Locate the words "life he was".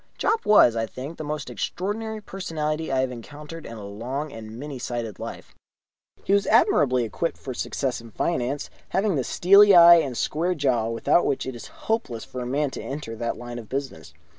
5.19-6.47